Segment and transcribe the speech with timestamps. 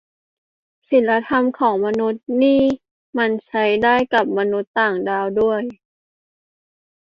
[0.89, 2.61] ศีลธรรมของมนุษย์นี่
[3.17, 5.61] มันใช้ได้กับมนุษย์ต่างดาวด้วย